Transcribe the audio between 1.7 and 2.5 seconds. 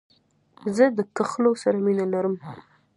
مینه لرم.